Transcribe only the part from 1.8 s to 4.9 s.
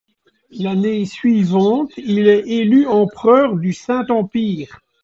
il est élu empereur du Saint-Empire.